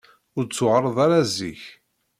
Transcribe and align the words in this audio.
Ur 0.37 0.43
d-ttuɣaleɣ 0.45 0.97
ara 1.05 1.19
zik. 1.35 1.63